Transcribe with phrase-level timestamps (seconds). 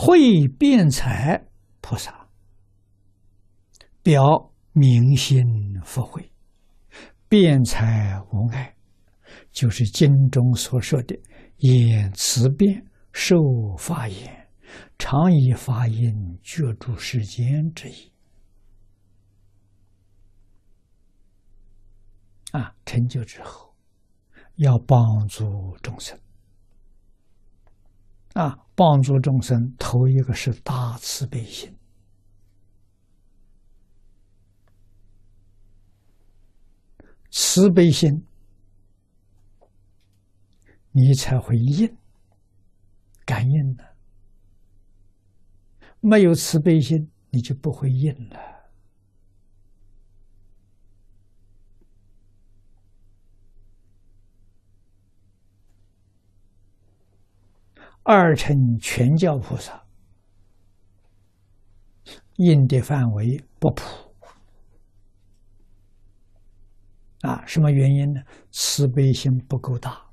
[0.00, 1.44] 会辩才
[1.80, 2.28] 菩萨
[4.00, 4.22] 表
[4.70, 5.44] 明心
[5.82, 6.30] 佛慧，
[7.28, 8.76] 辩才无碍，
[9.50, 11.18] 就是经中所说的
[11.56, 13.36] 言辞辩，受
[13.76, 14.48] 法言，
[14.98, 18.12] 常以法音觉住世间之意。
[22.52, 23.74] 啊，成就之后，
[24.54, 26.16] 要帮助众生。
[28.38, 31.76] 啊，帮助众生，头一个是大慈悲心，
[37.32, 38.24] 慈悲心，
[40.92, 41.92] 你才会应
[43.24, 43.84] 感应的。
[45.98, 48.57] 没有慈悲心，你就不会应了。
[58.10, 59.84] 二乘全教菩萨
[62.36, 63.84] 应的范围不普
[67.20, 67.44] 啊？
[67.46, 68.22] 什么原因呢？
[68.50, 70.06] 慈悲心不够大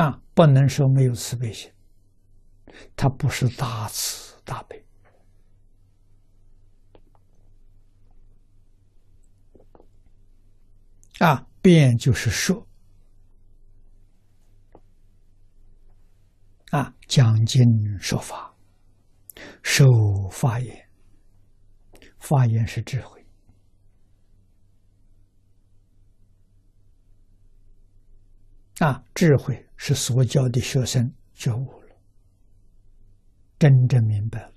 [0.00, 0.22] 啊！
[0.32, 1.70] 不能说没有慈悲心，
[2.96, 4.82] 他不是大慈大悲
[11.18, 11.46] 啊！
[11.60, 12.66] 辩就是说。
[16.72, 17.62] 啊，讲经
[18.00, 18.56] 说法，
[19.62, 19.84] 受
[20.30, 20.88] 法言，
[22.18, 23.22] 法言是智慧。
[28.78, 31.94] 啊，智慧是所教的学生觉悟了，
[33.58, 34.54] 真正明白了，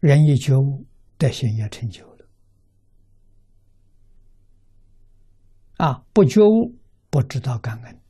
[0.00, 0.84] 人一觉悟，
[1.16, 2.19] 德行也成就了。
[5.80, 6.76] 啊，不觉悟，
[7.08, 8.00] 不知道感恩。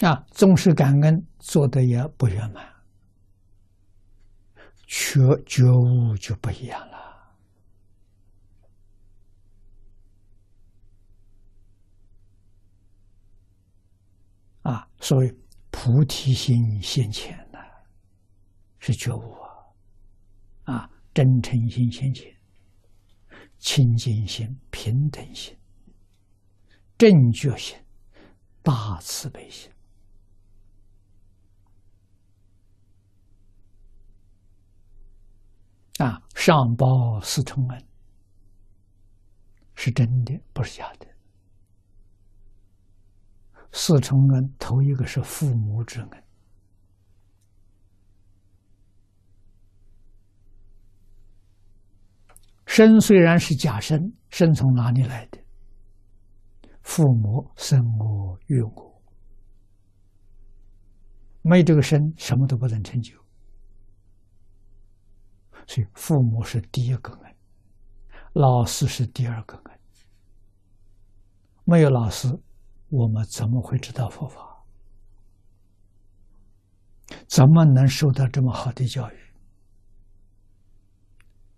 [0.00, 2.68] 啊，纵是感恩，做的也不圆满。
[4.88, 6.98] 觉觉悟就不一样了。
[14.62, 15.32] 啊，所以
[15.70, 17.60] 菩提心现前呢，
[18.80, 19.20] 是觉悟
[20.64, 22.41] 啊，啊，真诚心现前。
[23.62, 25.56] 清净心、平等心、
[26.98, 27.78] 正觉心、
[28.60, 29.70] 大慈悲心
[35.98, 36.20] 啊！
[36.34, 37.86] 上报四重恩
[39.76, 41.06] 是真的，不是假的。
[43.70, 46.24] 四重恩头一个是父母之恩。
[52.74, 55.38] 生虽然是假生，生从哪里来的？
[56.80, 59.02] 父母生我育我，
[61.42, 63.14] 没这个生，什么都不能成就。
[65.66, 67.36] 所以，父母是第一个恩，
[68.32, 69.78] 老师是第二个恩。
[71.64, 72.26] 没有老师，
[72.88, 74.64] 我们怎么会知道佛法？
[77.28, 79.16] 怎么能受到这么好的教育？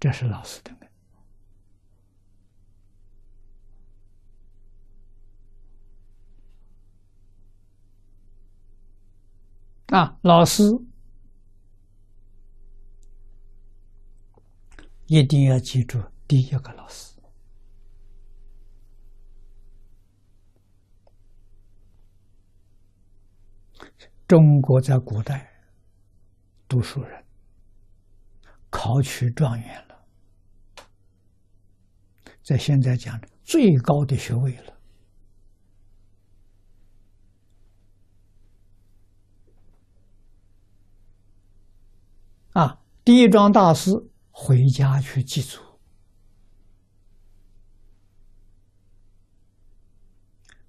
[0.01, 0.91] 这是老师的恩。
[9.95, 10.65] 啊，老师
[15.07, 17.17] 一定要记住第一个老师。
[24.27, 25.49] 中国在古代，
[26.67, 27.25] 读书人
[28.71, 30.05] 考取状元了，
[32.43, 34.74] 在现在讲的最高的学位了。
[43.05, 43.91] 第一桩大事，
[44.31, 45.61] 回家去祭祖，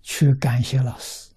[0.01, 1.31] 去感谢老师。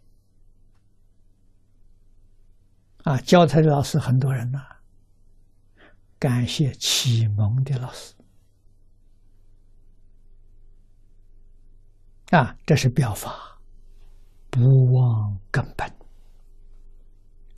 [3.05, 4.59] 啊，教材的老师很多人呐，
[6.19, 8.15] 感谢启蒙的老师。
[12.31, 13.61] 啊，这是表法，
[14.51, 15.89] 不忘根本。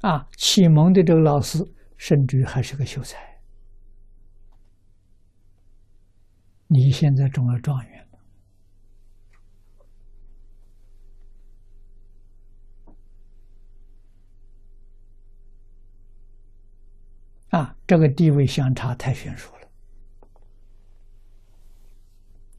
[0.02, 1.64] 啊，启蒙的这个老师。
[2.02, 3.29] 甚至于还是个秀才，
[6.72, 8.08] 你现在中了状元
[17.50, 17.76] 了啊！
[17.88, 19.68] 这个地位相差太悬殊了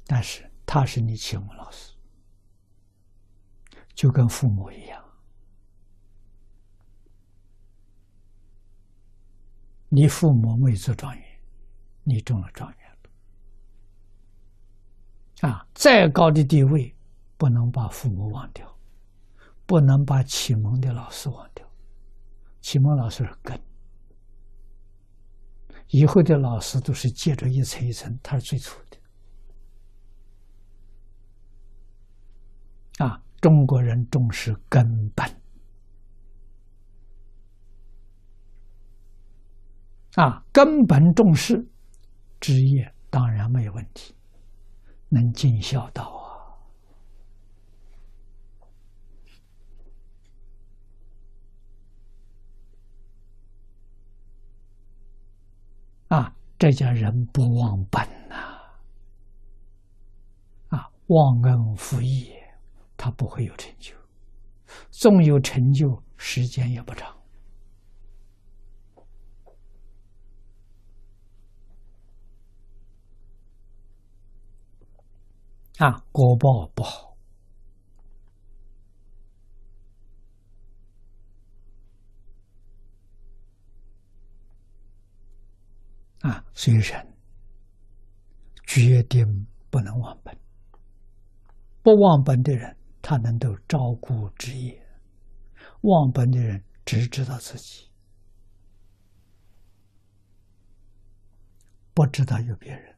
[0.06, 1.96] 但是他是你启蒙老师，
[3.94, 5.02] 就跟父母一样。
[9.88, 11.24] 你父母没做状元，
[12.04, 12.81] 你中了状元。
[15.42, 16.96] 啊，再高的地位，
[17.38, 18.78] 不能把父母忘掉，
[19.66, 21.68] 不能把启蒙的老师忘掉。
[22.62, 23.60] 启蒙老师是根，
[25.88, 28.98] 以后的老师都是接着一层一层，他是最初的。
[33.06, 35.26] 啊，中国人重视根本。
[40.16, 41.68] 啊，根本重视
[42.40, 44.14] 职业当然没有问题，
[45.14, 46.04] 能尽孝道
[56.08, 56.18] 啊！
[56.18, 58.58] 啊，这叫人不忘本呐！
[60.70, 62.32] 啊，忘恩负义，
[62.96, 63.94] 他不会有成就，
[64.92, 67.21] 纵有成就，时间也不长。
[75.82, 77.18] 啊，果报不好
[86.20, 87.18] 啊，所以人
[88.68, 90.38] 决定不能忘本。
[91.82, 94.80] 不忘本的人，他能够照顾职业；
[95.82, 97.90] 忘本的人，只知道自己，
[101.96, 102.91] 不知道有别人。